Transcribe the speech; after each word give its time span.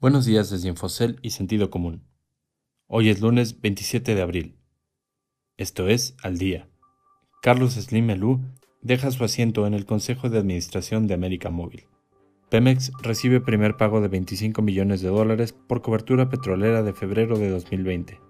Buenos 0.00 0.26
días 0.26 0.48
desde 0.48 0.68
Infocel 0.68 1.18
y 1.22 1.30
Sentido 1.30 1.70
Común. 1.70 2.04
Hoy 2.86 3.08
es 3.08 3.20
lunes 3.20 3.60
27 3.60 4.14
de 4.14 4.22
abril. 4.22 4.56
Esto 5.56 5.88
es 5.88 6.14
Al 6.22 6.38
Día. 6.38 6.68
Carlos 7.42 7.72
Slim 7.72 8.08
Elú 8.10 8.40
deja 8.80 9.10
su 9.10 9.24
asiento 9.24 9.66
en 9.66 9.74
el 9.74 9.86
Consejo 9.86 10.30
de 10.30 10.38
Administración 10.38 11.08
de 11.08 11.14
América 11.14 11.50
Móvil. 11.50 11.88
Pemex 12.48 12.92
recibe 13.02 13.40
primer 13.40 13.76
pago 13.76 14.00
de 14.00 14.06
25 14.06 14.62
millones 14.62 15.00
de 15.00 15.08
dólares 15.08 15.52
por 15.52 15.82
cobertura 15.82 16.28
petrolera 16.28 16.84
de 16.84 16.92
febrero 16.92 17.36
de 17.36 17.50
2020. 17.50 18.20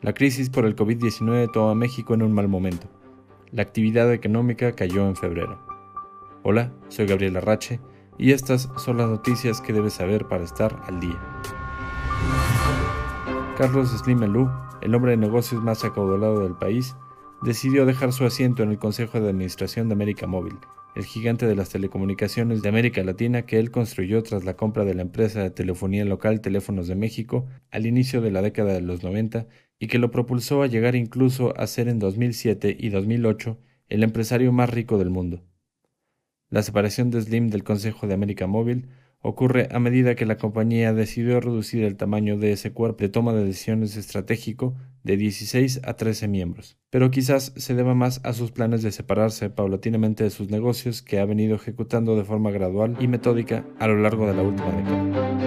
La 0.00 0.14
crisis 0.14 0.50
por 0.50 0.66
el 0.66 0.74
COVID-19 0.74 1.52
toma 1.52 1.70
a 1.70 1.76
México 1.76 2.14
en 2.14 2.22
un 2.22 2.32
mal 2.32 2.48
momento. 2.48 2.88
La 3.52 3.62
actividad 3.62 4.12
económica 4.12 4.72
cayó 4.72 5.06
en 5.06 5.14
febrero. 5.14 5.64
Hola, 6.42 6.72
soy 6.88 7.06
Gabriel 7.06 7.36
Arrache 7.36 7.78
y 8.18 8.32
estas 8.32 8.68
son 8.76 8.98
las 8.98 9.08
noticias 9.08 9.60
que 9.60 9.72
debes 9.72 9.94
saber 9.94 10.26
para 10.26 10.44
estar 10.44 10.82
al 10.86 11.00
día. 11.00 11.18
Carlos 13.56 13.90
Slim 13.90 14.22
el 14.82 14.94
hombre 14.94 15.12
de 15.12 15.16
negocios 15.16 15.62
más 15.62 15.84
acaudalado 15.84 16.42
del 16.42 16.54
país, 16.54 16.96
decidió 17.42 17.86
dejar 17.86 18.12
su 18.12 18.24
asiento 18.24 18.62
en 18.62 18.70
el 18.70 18.78
Consejo 18.78 19.20
de 19.20 19.30
Administración 19.30 19.88
de 19.88 19.94
América 19.94 20.26
Móvil, 20.26 20.56
el 20.94 21.04
gigante 21.04 21.46
de 21.46 21.54
las 21.54 21.68
telecomunicaciones 21.68 22.62
de 22.62 22.68
América 22.68 23.02
Latina 23.02 23.42
que 23.42 23.58
él 23.58 23.70
construyó 23.70 24.22
tras 24.22 24.44
la 24.44 24.56
compra 24.56 24.84
de 24.84 24.94
la 24.94 25.02
empresa 25.02 25.42
de 25.42 25.50
telefonía 25.50 26.04
local 26.04 26.40
Teléfonos 26.40 26.88
de 26.88 26.96
México 26.96 27.46
al 27.70 27.86
inicio 27.86 28.20
de 28.20 28.30
la 28.30 28.42
década 28.42 28.72
de 28.72 28.80
los 28.80 29.02
90 29.02 29.46
y 29.78 29.86
que 29.86 29.98
lo 29.98 30.10
propulsó 30.10 30.62
a 30.62 30.66
llegar 30.66 30.96
incluso 30.96 31.56
a 31.58 31.66
ser 31.66 31.88
en 31.88 31.98
2007 31.98 32.76
y 32.78 32.88
2008 32.88 33.58
el 33.88 34.02
empresario 34.02 34.52
más 34.52 34.70
rico 34.70 34.98
del 34.98 35.10
mundo. 35.10 35.47
La 36.50 36.62
separación 36.62 37.10
de 37.10 37.20
Slim 37.20 37.50
del 37.50 37.62
Consejo 37.62 38.06
de 38.06 38.14
América 38.14 38.46
Móvil 38.46 38.88
ocurre 39.20 39.68
a 39.70 39.78
medida 39.78 40.14
que 40.14 40.26
la 40.26 40.38
compañía 40.38 40.94
decidió 40.94 41.40
reducir 41.40 41.84
el 41.84 41.96
tamaño 41.96 42.38
de 42.38 42.52
ese 42.52 42.72
cuerpo 42.72 43.02
de 43.02 43.08
toma 43.10 43.34
de 43.34 43.44
decisiones 43.44 43.96
estratégico 43.96 44.74
de 45.02 45.16
16 45.16 45.80
a 45.84 45.94
13 45.94 46.28
miembros, 46.28 46.78
pero 46.90 47.10
quizás 47.10 47.52
se 47.56 47.74
deba 47.74 47.94
más 47.94 48.20
a 48.24 48.32
sus 48.32 48.52
planes 48.52 48.82
de 48.82 48.92
separarse 48.92 49.50
paulatinamente 49.50 50.24
de 50.24 50.30
sus 50.30 50.50
negocios 50.50 51.02
que 51.02 51.18
ha 51.18 51.24
venido 51.24 51.56
ejecutando 51.56 52.16
de 52.16 52.24
forma 52.24 52.50
gradual 52.50 52.96
y 53.00 53.08
metódica 53.08 53.64
a 53.78 53.86
lo 53.86 53.96
largo 53.96 54.26
de 54.26 54.34
la 54.34 54.42
última 54.42 54.72
década. 54.72 55.37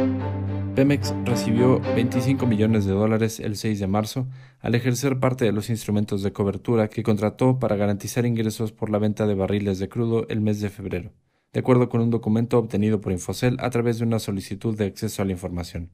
Pemex 0.75 1.13
recibió 1.25 1.81
25 1.81 2.47
millones 2.47 2.85
de 2.85 2.93
dólares 2.93 3.41
el 3.41 3.57
6 3.57 3.77
de 3.81 3.87
marzo 3.87 4.29
al 4.61 4.73
ejercer 4.73 5.19
parte 5.19 5.43
de 5.43 5.51
los 5.51 5.69
instrumentos 5.69 6.23
de 6.23 6.31
cobertura 6.31 6.87
que 6.87 7.03
contrató 7.03 7.59
para 7.59 7.75
garantizar 7.75 8.25
ingresos 8.25 8.71
por 8.71 8.89
la 8.89 8.97
venta 8.97 9.27
de 9.27 9.35
barriles 9.35 9.79
de 9.79 9.89
crudo 9.89 10.25
el 10.29 10.39
mes 10.39 10.61
de 10.61 10.69
febrero, 10.69 11.11
de 11.51 11.59
acuerdo 11.59 11.89
con 11.89 11.99
un 11.99 12.09
documento 12.09 12.57
obtenido 12.57 13.01
por 13.01 13.11
Infocel 13.11 13.57
a 13.59 13.69
través 13.69 13.99
de 13.99 14.05
una 14.05 14.19
solicitud 14.19 14.77
de 14.77 14.85
acceso 14.85 15.21
a 15.21 15.25
la 15.25 15.33
información. 15.33 15.91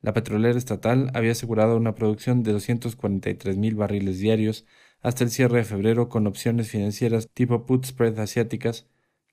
La 0.00 0.14
petrolera 0.14 0.56
estatal 0.56 1.10
había 1.12 1.32
asegurado 1.32 1.76
una 1.76 1.94
producción 1.94 2.44
de 2.44 2.52
243 2.52 3.58
mil 3.58 3.74
barriles 3.74 4.20
diarios 4.20 4.64
hasta 5.02 5.24
el 5.24 5.30
cierre 5.30 5.58
de 5.58 5.64
febrero 5.64 6.08
con 6.08 6.26
opciones 6.26 6.70
financieras 6.70 7.28
tipo 7.34 7.66
put 7.66 7.84
spread 7.84 8.18
asiáticas 8.20 8.86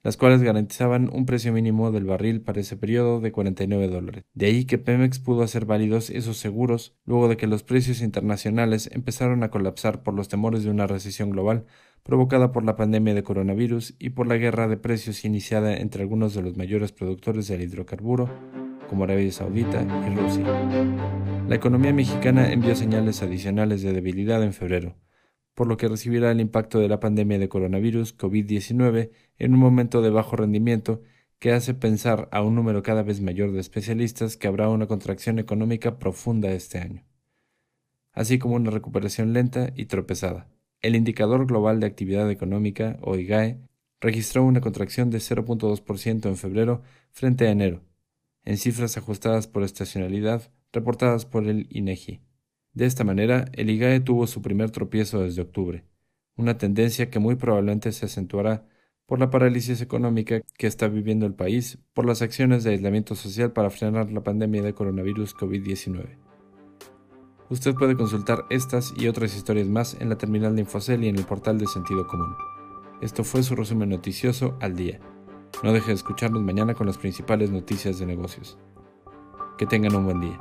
las 0.03 0.17
cuales 0.17 0.43
garantizaban 0.43 1.09
un 1.11 1.25
precio 1.25 1.53
mínimo 1.53 1.91
del 1.91 2.03
barril 2.03 2.41
para 2.41 2.59
ese 2.59 2.75
periodo 2.75 3.21
de 3.21 3.31
49 3.31 3.87
dólares. 3.87 4.25
De 4.33 4.47
ahí 4.47 4.65
que 4.65 4.77
Pemex 4.77 5.19
pudo 5.19 5.43
hacer 5.43 5.65
válidos 5.65 6.09
esos 6.09 6.37
seguros 6.37 6.95
luego 7.05 7.29
de 7.29 7.37
que 7.37 7.47
los 7.47 7.63
precios 7.63 8.01
internacionales 8.01 8.89
empezaron 8.91 9.43
a 9.43 9.49
colapsar 9.49 10.03
por 10.03 10.13
los 10.13 10.27
temores 10.27 10.63
de 10.63 10.69
una 10.69 10.87
recesión 10.87 11.29
global 11.29 11.65
provocada 12.03 12.51
por 12.51 12.65
la 12.65 12.75
pandemia 12.75 13.13
de 13.13 13.23
coronavirus 13.23 13.95
y 13.97 14.09
por 14.09 14.27
la 14.27 14.35
guerra 14.35 14.67
de 14.67 14.75
precios 14.75 15.23
iniciada 15.23 15.77
entre 15.77 16.03
algunos 16.03 16.33
de 16.33 16.41
los 16.41 16.57
mayores 16.57 16.91
productores 16.91 17.47
del 17.47 17.61
hidrocarburo, 17.61 18.29
como 18.89 19.05
Arabia 19.05 19.31
Saudita 19.31 19.81
y 20.05 20.15
Rusia. 20.15 20.45
La 21.47 21.55
economía 21.55 21.93
mexicana 21.93 22.51
envió 22.51 22.75
señales 22.75 23.23
adicionales 23.23 23.81
de 23.81 23.93
debilidad 23.93 24.43
en 24.43 24.53
febrero, 24.53 24.95
por 25.53 25.67
lo 25.67 25.77
que 25.77 25.87
recibirá 25.87 26.31
el 26.31 26.39
impacto 26.39 26.79
de 26.79 26.87
la 26.87 26.99
pandemia 26.99 27.39
de 27.39 27.49
coronavirus 27.49 28.17
COVID-19 28.17 29.11
en 29.37 29.53
un 29.53 29.59
momento 29.59 30.01
de 30.01 30.09
bajo 30.09 30.35
rendimiento 30.35 31.01
que 31.39 31.51
hace 31.51 31.73
pensar 31.73 32.29
a 32.31 32.41
un 32.41 32.55
número 32.55 32.83
cada 32.83 33.03
vez 33.03 33.21
mayor 33.21 33.51
de 33.51 33.59
especialistas 33.59 34.37
que 34.37 34.47
habrá 34.47 34.69
una 34.69 34.87
contracción 34.87 35.39
económica 35.39 35.99
profunda 35.99 36.51
este 36.51 36.79
año, 36.79 37.03
así 38.13 38.39
como 38.39 38.55
una 38.55 38.71
recuperación 38.71 39.33
lenta 39.33 39.71
y 39.75 39.85
tropezada. 39.85 40.47
El 40.81 40.95
indicador 40.95 41.45
global 41.45 41.79
de 41.79 41.87
actividad 41.87 42.29
económica, 42.31 42.97
o 43.01 43.15
IGAE, 43.15 43.59
registró 43.99 44.43
una 44.43 44.61
contracción 44.61 45.09
de 45.09 45.19
0.2% 45.19 46.27
en 46.27 46.37
febrero 46.37 46.81
frente 47.11 47.47
a 47.47 47.51
enero, 47.51 47.83
en 48.45 48.57
cifras 48.57 48.97
ajustadas 48.97 49.47
por 49.47 49.63
estacionalidad 49.63 50.51
reportadas 50.73 51.25
por 51.25 51.47
el 51.47 51.67
INEGI. 51.69 52.21
De 52.73 52.85
esta 52.85 53.03
manera, 53.03 53.45
el 53.53 53.69
IGAE 53.69 53.99
tuvo 53.99 54.25
su 54.25 54.41
primer 54.41 54.71
tropiezo 54.71 55.21
desde 55.21 55.43
octubre, 55.43 55.85
una 56.35 56.57
tendencia 56.57 57.09
que 57.09 57.19
muy 57.19 57.35
probablemente 57.35 57.91
se 57.91 58.05
acentuará 58.05 58.65
por 59.05 59.19
la 59.19 59.29
parálisis 59.29 59.81
económica 59.81 60.41
que 60.57 60.65
está 60.65 60.87
viviendo 60.87 61.25
el 61.25 61.35
país 61.35 61.77
por 61.93 62.05
las 62.05 62.21
acciones 62.21 62.63
de 62.63 62.71
aislamiento 62.71 63.15
social 63.15 63.51
para 63.51 63.69
frenar 63.69 64.11
la 64.11 64.23
pandemia 64.23 64.63
de 64.63 64.73
coronavirus 64.73 65.35
COVID-19. 65.35 66.17
Usted 67.49 67.75
puede 67.75 67.95
consultar 67.95 68.45
estas 68.49 68.93
y 68.97 69.07
otras 69.07 69.35
historias 69.35 69.67
más 69.67 69.95
en 69.99 70.09
la 70.09 70.17
terminal 70.17 70.55
de 70.55 70.61
Infocel 70.61 71.03
y 71.03 71.09
en 71.09 71.17
el 71.17 71.25
portal 71.25 71.59
de 71.59 71.67
Sentido 71.67 72.07
Común. 72.07 72.33
Esto 73.01 73.23
fue 73.23 73.43
su 73.43 73.55
resumen 73.55 73.89
noticioso 73.89 74.57
al 74.61 74.75
día. 74.75 74.99
No 75.61 75.73
deje 75.73 75.87
de 75.87 75.93
escucharnos 75.93 76.41
mañana 76.41 76.73
con 76.73 76.87
las 76.87 76.97
principales 76.97 77.51
noticias 77.51 77.99
de 77.99 78.07
negocios. 78.07 78.57
Que 79.57 79.67
tengan 79.67 79.95
un 79.95 80.05
buen 80.05 80.21
día. 80.21 80.39